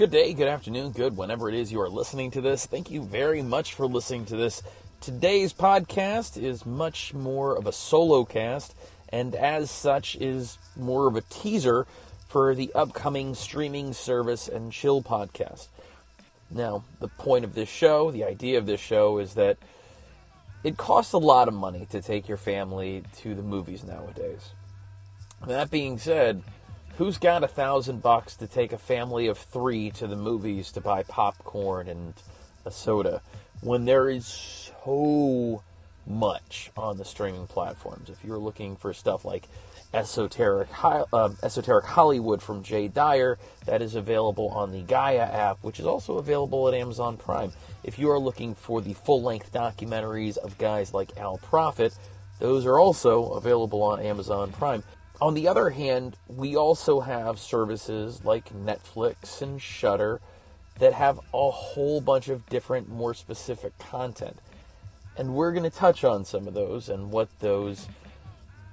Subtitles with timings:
[0.00, 2.64] Good day, good afternoon, good whenever it is you are listening to this.
[2.64, 4.62] Thank you very much for listening to this.
[5.02, 8.74] Today's podcast is much more of a solo cast,
[9.10, 11.86] and as such is more of a teaser
[12.26, 15.68] for the upcoming streaming service and chill podcast.
[16.50, 19.58] Now, the point of this show, the idea of this show is that
[20.64, 24.54] it costs a lot of money to take your family to the movies nowadays.
[25.46, 26.42] That being said,
[27.00, 30.82] who's got a thousand bucks to take a family of three to the movies to
[30.82, 32.12] buy popcorn and
[32.66, 33.22] a soda
[33.62, 34.26] when there is
[34.84, 35.62] so
[36.06, 38.10] much on the streaming platforms?
[38.10, 39.48] If you're looking for stuff like
[39.94, 45.80] esoteric uh, esoteric Hollywood from Jay Dyer, that is available on the Gaia app, which
[45.80, 47.50] is also available at Amazon Prime.
[47.82, 51.96] If you are looking for the full length documentaries of guys like Al Prophet,
[52.40, 54.82] those are also available on Amazon Prime.
[55.20, 60.20] On the other hand, we also have services like Netflix and Shudder
[60.78, 64.38] that have a whole bunch of different, more specific content.
[65.18, 67.86] And we're going to touch on some of those and what those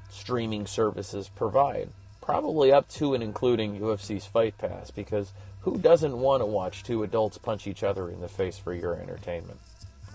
[0.09, 1.89] streaming services provide.
[2.21, 7.03] Probably up to and including UFC's Fight Pass, because who doesn't want to watch two
[7.03, 9.59] adults punch each other in the face for your entertainment?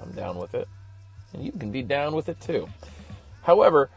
[0.03, 0.67] I'm down with it.
[1.35, 2.69] And you can be down with it too.
[3.43, 3.91] However,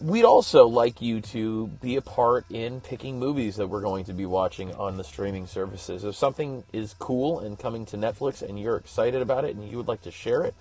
[0.00, 4.12] we'd also like you to be a part in picking movies that we're going to
[4.12, 6.04] be watching on the streaming services.
[6.04, 9.76] If something is cool and coming to Netflix and you're excited about it and you
[9.76, 10.54] would like to share it,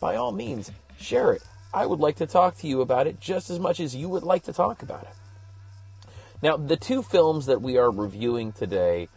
[0.00, 1.42] by all means, share it.
[1.74, 4.22] I would like to talk to you about it just as much as you would
[4.22, 6.12] like to talk about it.
[6.42, 9.08] Now, the two films that we are reviewing today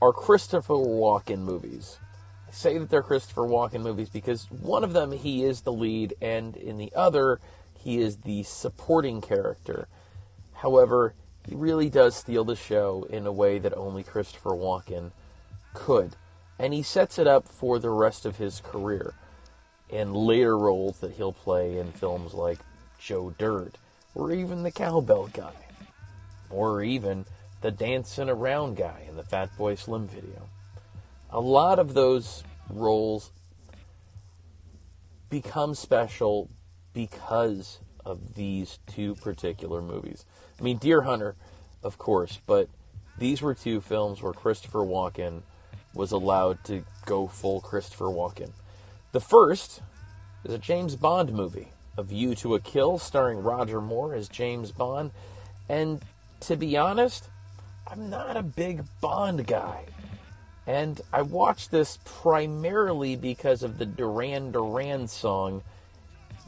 [0.00, 1.98] are Christopher Walken movies.
[2.48, 6.14] I say that they're Christopher Walken movies because one of them he is the lead,
[6.20, 7.40] and in the other,
[7.82, 9.88] he is the supporting character.
[10.52, 11.14] However,
[11.48, 15.10] he really does steal the show in a way that only Christopher Walken
[15.74, 16.14] could.
[16.58, 19.14] And he sets it up for the rest of his career
[19.88, 22.60] in later roles that he'll play in films like
[22.98, 23.78] Joe Dirt,
[24.14, 25.66] or even the cowbell guy,
[26.50, 27.26] or even
[27.62, 30.48] the dancing around guy in the Fat Boy Slim video.
[31.30, 33.32] A lot of those roles
[35.28, 36.48] become special
[36.92, 40.24] because of these two particular movies.
[40.58, 41.34] I mean, Deer Hunter,
[41.82, 42.68] of course, but
[43.18, 45.42] these were two films where Christopher Walken
[45.94, 48.50] was allowed to go full Christopher Walken.
[49.12, 49.82] The first
[50.44, 54.72] is a James Bond movie, A View to a Kill, starring Roger Moore as James
[54.72, 55.10] Bond.
[55.68, 56.00] And
[56.40, 57.28] to be honest,
[57.86, 59.84] I'm not a big Bond guy.
[60.66, 65.62] And I watched this primarily because of the Duran Duran song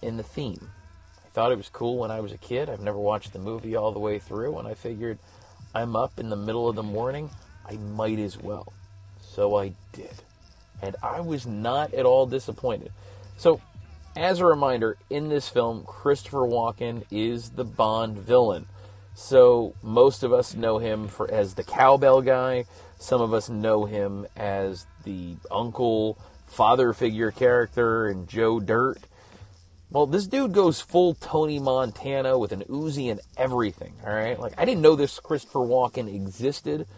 [0.04, 0.70] in the theme.
[1.24, 2.68] I thought it was cool when I was a kid.
[2.68, 5.18] I've never watched the movie all the way through, and I figured
[5.74, 7.30] I'm up in the middle of the morning.
[7.68, 8.72] I might as well.
[9.20, 10.14] So I did.
[10.82, 12.92] And I was not at all disappointed.
[13.36, 13.60] So,
[14.14, 18.66] as a reminder, in this film, Christopher Walken is the Bond villain.
[19.16, 22.66] So, most of us know him for as the cowbell guy.
[22.98, 26.16] Some of us know him as the uncle,
[26.46, 28.98] father figure character in Joe Dirt.
[29.94, 34.36] Well, this dude goes full Tony Montana with an Uzi and everything, all right?
[34.36, 36.88] Like, I didn't know this Christopher Walken existed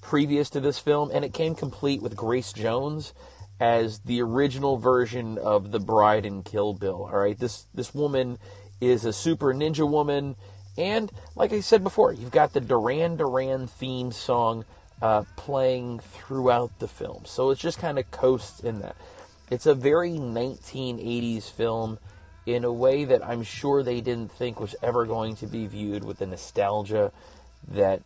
[0.00, 3.12] previous to this film, and it came complete with Grace Jones
[3.60, 7.38] as the original version of the bride in Kill Bill, all right?
[7.38, 8.38] This, this woman
[8.80, 10.34] is a super ninja woman,
[10.78, 14.64] and like I said before, you've got the Duran Duran theme song
[15.02, 17.24] uh, playing throughout the film.
[17.26, 18.96] So it just kind of coasts in that.
[19.50, 21.98] It's a very 1980s film
[22.46, 26.04] in a way that I'm sure they didn't think was ever going to be viewed
[26.04, 27.12] with the nostalgia
[27.68, 28.00] that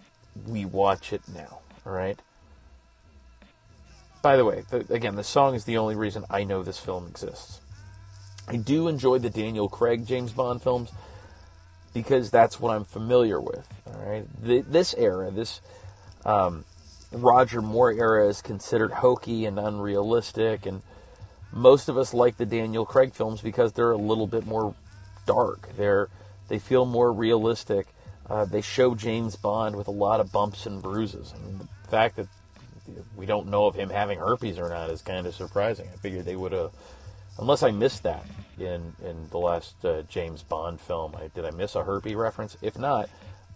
[0.46, 1.60] we watch it now.
[1.84, 2.18] All right.
[4.22, 7.06] By the way, the, again, the song is the only reason I know this film
[7.06, 7.60] exists.
[8.48, 10.90] I do enjoy the Daniel Craig James Bond films
[11.94, 13.66] because that's what I'm familiar with.
[13.86, 15.60] All right, the, this era, this
[16.24, 16.64] um,
[17.12, 20.82] Roger Moore era, is considered hokey and unrealistic, and
[21.52, 24.74] most of us like the Daniel Craig films because they're a little bit more
[25.26, 25.70] dark.
[25.76, 26.08] They're
[26.48, 27.86] they feel more realistic.
[28.28, 31.32] Uh, they show James Bond with a lot of bumps and bruises.
[31.34, 32.26] I mean, the fact that
[33.16, 35.88] we don't know of him having herpes or not is kind of surprising.
[35.92, 36.72] I figured they would have,
[37.38, 38.24] unless I missed that
[38.58, 41.14] in in the last uh, James Bond film.
[41.16, 42.56] I, did I miss a herpes reference?
[42.62, 43.08] If not,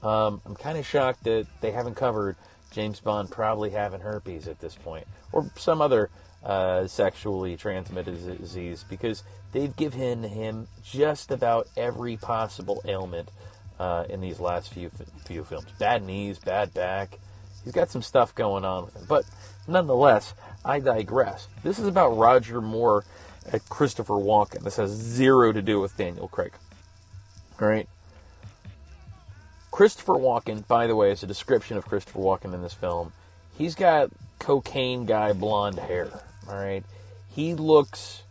[0.02, 2.36] um, I'm kind of shocked that they haven't covered
[2.70, 6.10] James Bond probably having herpes at this point, or some other
[6.44, 13.30] uh, sexually transmitted disease because they've given him just about every possible ailment
[13.78, 14.90] uh, in these last few
[15.24, 15.66] few films.
[15.78, 17.18] Bad knees, bad back,
[17.64, 19.06] He's got some stuff going on with him.
[19.08, 19.24] But
[19.66, 21.48] nonetheless, I digress.
[21.62, 23.04] This is about Roger Moore
[23.50, 24.62] and Christopher Walken.
[24.62, 26.52] This has zero to do with Daniel Craig.
[27.60, 27.88] All right.
[29.70, 33.12] Christopher Walken, by the way, is a description of Christopher Walken in this film.
[33.56, 36.22] He's got cocaine guy blonde hair.
[36.48, 36.84] All right.
[37.28, 38.22] He looks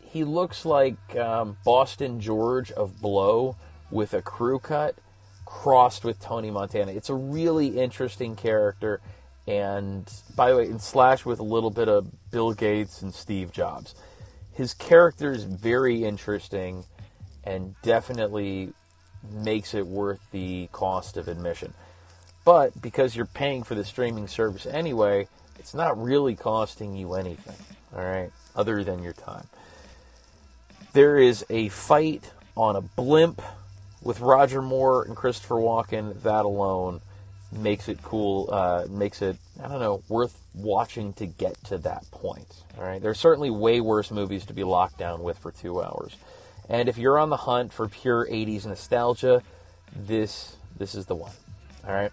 [0.00, 3.56] he looks like um, Boston George of Blow
[3.90, 4.96] with a crew cut
[5.44, 6.92] crossed with Tony Montana.
[6.92, 9.00] It's a really interesting character,
[9.46, 13.52] and by the way, in Slash with a little bit of Bill Gates and Steve
[13.52, 13.94] Jobs.
[14.52, 16.84] His character is very interesting
[17.44, 18.72] and definitely
[19.30, 21.74] makes it worth the cost of admission.
[22.44, 25.28] But because you're paying for the streaming service anyway,
[25.58, 27.56] it's not really costing you anything,
[27.94, 29.46] all right, other than your time.
[30.92, 33.42] There is a fight on a blimp
[34.02, 36.22] with Roger Moore and Christopher Walken.
[36.22, 37.00] That alone
[37.52, 42.10] makes it cool, uh, makes it, I don't know, worth watching to get to that
[42.10, 42.62] point.
[42.78, 46.16] All right, there's certainly way worse movies to be locked down with for two hours.
[46.68, 49.42] And if you're on the hunt for pure 80s nostalgia,
[49.94, 51.32] this this is the one.
[51.86, 52.12] All right.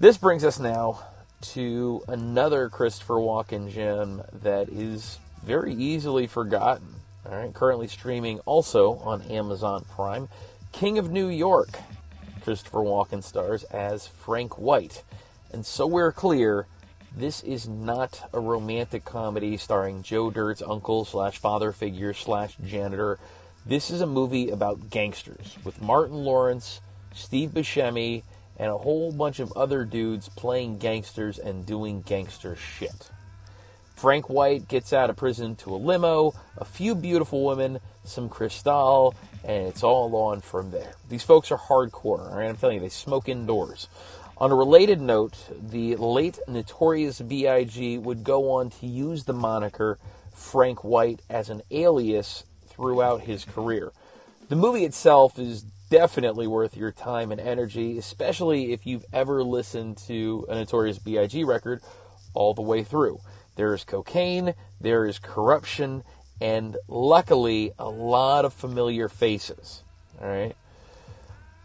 [0.00, 1.00] This brings us now
[1.40, 6.96] to another Christopher Walken gem that is very easily forgotten.
[7.24, 10.28] All right, currently streaming also on Amazon Prime.
[10.72, 11.70] King of New York.
[12.42, 15.02] Christopher Walken stars as Frank White.
[15.52, 16.66] And so we're clear,
[17.16, 23.18] this is not a romantic comedy starring Joe Dirt's uncle slash father figure slash janitor.
[23.64, 26.80] This is a movie about gangsters with Martin Lawrence,
[27.14, 28.22] Steve Buscemi,
[28.58, 33.10] and a whole bunch of other dudes playing gangsters and doing gangster shit.
[33.94, 39.14] Frank White gets out of prison to a limo, a few beautiful women, some Cristal,
[39.42, 40.94] and it's all on from there.
[41.08, 42.48] These folks are hardcore, all right?
[42.48, 43.88] I'm telling you, they smoke indoors.
[44.38, 47.96] On a related note, the late Notorious B.I.G.
[47.96, 49.98] would go on to use the moniker
[50.34, 53.92] Frank White as an alias throughout his career.
[54.50, 59.98] The movie itself is definitely worth your time and energy, especially if you've ever listened
[60.06, 61.44] to a Notorious B.I.G.
[61.44, 61.82] record
[62.34, 63.20] all the way through.
[63.56, 66.02] There is cocaine, there is corruption,
[66.40, 69.82] and luckily a lot of familiar faces.
[70.20, 70.54] All right.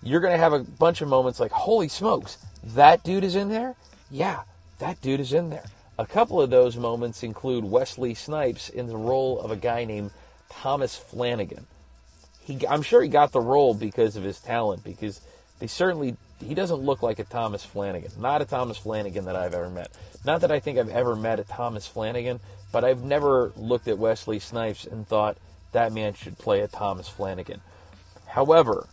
[0.04, 3.50] You're going to have a bunch of moments like, holy smokes, that dude is in
[3.50, 3.76] there?
[4.10, 4.42] Yeah,
[4.80, 5.66] that dude is in there.
[6.00, 10.12] A couple of those moments include Wesley Snipes in the role of a guy named
[10.50, 11.68] Thomas Flanagan.
[12.52, 15.22] He, I'm sure he got the role because of his talent, because
[15.60, 18.12] they certainly he doesn't look like a Thomas Flanagan.
[18.20, 19.92] Not a Thomas Flanagan that I've ever met.
[20.26, 22.40] Not that I think I've ever met a Thomas Flanagan,
[22.72, 25.38] but I've never looked at Wesley Snipes and thought
[25.72, 27.62] that man should play a Thomas Flanagan.
[28.28, 28.88] However,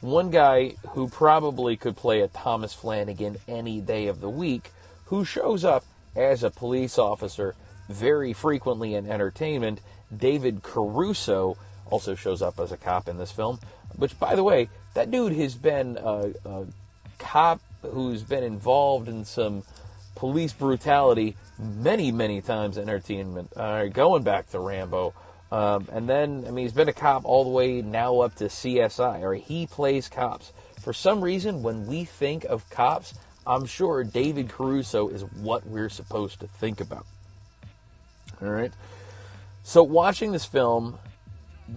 [0.00, 4.70] one guy who probably could play a Thomas Flanagan any day of the week,
[5.06, 5.84] who shows up
[6.14, 7.54] as a police officer
[7.88, 9.80] very frequently in entertainment,
[10.14, 11.56] David Caruso
[11.90, 13.58] also shows up as a cop in this film.
[13.96, 16.66] Which, by the way, that dude has been a, a
[17.18, 19.62] cop who's been involved in some
[20.14, 23.52] police brutality many, many times in entertainment.
[23.56, 25.14] Uh, going back to Rambo.
[25.50, 28.44] Um, and then, I mean, he's been a cop all the way now up to
[28.44, 30.52] CSI, or he plays cops.
[30.80, 33.14] For some reason, when we think of cops,
[33.46, 37.06] I'm sure David Caruso is what we're supposed to think about.
[38.42, 38.72] All right.
[39.62, 40.98] So, watching this film,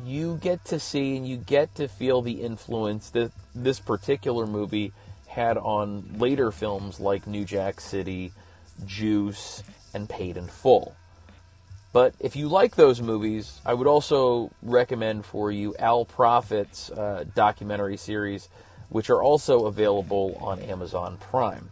[0.05, 4.93] you get to see and you get to feel the influence that this particular movie
[5.27, 8.31] had on later films like New Jack City,
[8.86, 10.95] Juice, and Paid in Full.
[11.93, 17.25] But if you like those movies, I would also recommend for you Al Prophet's uh,
[17.36, 18.48] documentary series,
[18.89, 21.69] which are also available on Amazon Prime.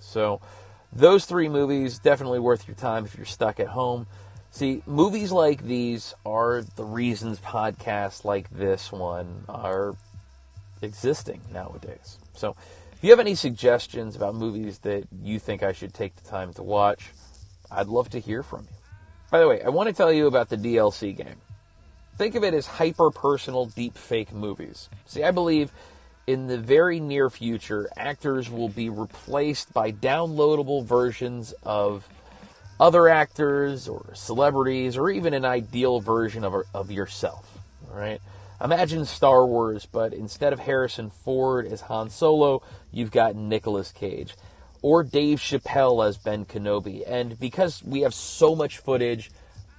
[0.00, 0.40] So,
[0.92, 4.06] those three movies definitely worth your time if you're stuck at home.
[4.54, 9.96] See, movies like these are the reasons podcasts like this one are
[10.80, 12.18] existing nowadays.
[12.34, 12.54] So,
[12.92, 16.52] if you have any suggestions about movies that you think I should take the time
[16.52, 17.10] to watch,
[17.68, 18.76] I'd love to hear from you.
[19.28, 21.40] By the way, I want to tell you about the DLC game.
[22.16, 24.88] Think of it as hyper personal deep fake movies.
[25.06, 25.72] See, I believe
[26.28, 32.08] in the very near future, actors will be replaced by downloadable versions of
[32.78, 37.58] other actors or celebrities or even an ideal version of, of yourself.
[37.90, 38.20] All right.
[38.62, 42.62] Imagine Star Wars, but instead of Harrison Ford as Han Solo,
[42.92, 44.34] you've got Nicolas Cage
[44.80, 47.02] or Dave Chappelle as Ben Kenobi.
[47.06, 49.30] And because we have so much footage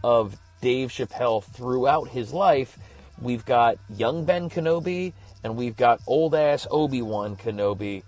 [0.03, 2.77] of Dave Chappelle throughout his life,
[3.21, 8.03] we've got young Ben Kenobi and we've got old ass Obi Wan Kenobi.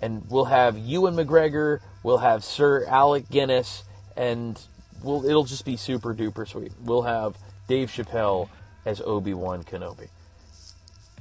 [0.00, 3.84] and we'll have Ewan McGregor, we'll have Sir Alec Guinness,
[4.16, 4.60] and
[5.02, 6.72] we'll it'll just be super duper sweet.
[6.80, 7.36] We'll have
[7.68, 8.48] Dave Chappelle
[8.84, 10.08] as Obi Wan Kenobi.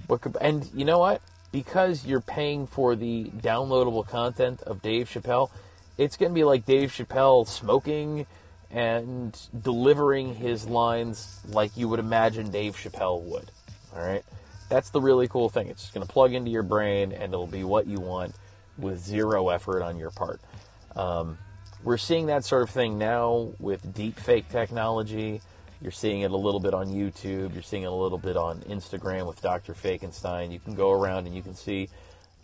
[0.07, 0.21] What?
[0.41, 1.21] And you know what?
[1.51, 5.49] Because you're paying for the downloadable content of Dave Chappelle,
[5.97, 8.25] it's going to be like Dave Chappelle smoking
[8.69, 13.51] and delivering his lines like you would imagine Dave Chappelle would.
[13.93, 14.23] All right?
[14.69, 15.67] That's the really cool thing.
[15.67, 18.33] It's just going to plug into your brain and it'll be what you want
[18.77, 20.39] with zero effort on your part.
[20.95, 21.37] Um,
[21.83, 25.41] we're seeing that sort of thing now with deep fake technology.
[25.81, 27.53] You're seeing it a little bit on YouTube.
[27.53, 29.73] You're seeing it a little bit on Instagram with Dr.
[29.73, 30.51] Fakenstein.
[30.51, 31.89] You can go around and you can see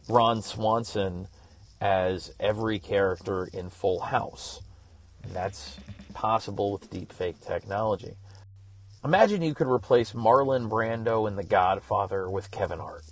[0.09, 1.27] Ron Swanson
[1.79, 4.61] as every character in Full House.
[5.23, 5.77] And that's
[6.15, 8.15] possible with deepfake technology.
[9.05, 13.05] Imagine you could replace Marlon Brando in The Godfather with Kevin Hart.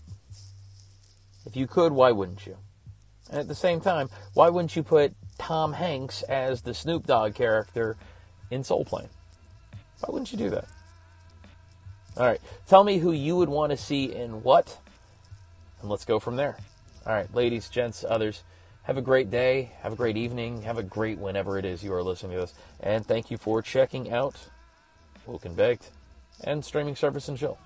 [1.46, 2.58] If you could, why wouldn't you?
[3.29, 7.36] And at the same time, why wouldn't you put Tom Hanks as the Snoop Dogg
[7.36, 7.98] character
[8.50, 9.10] in Soul Plane?
[10.00, 10.65] Why wouldn't you do that?
[12.18, 14.77] All right, tell me who you would want to see in what,
[15.82, 16.58] and let's go from there.
[17.06, 18.44] All right, ladies, gents, others.
[18.84, 19.72] Have a great day.
[19.82, 20.62] Have a great evening.
[20.62, 22.54] Have a great whenever it is you are listening to this.
[22.80, 24.36] And thank you for checking out
[25.25, 25.89] Woken Baked
[26.44, 27.58] and Streaming service and Chill.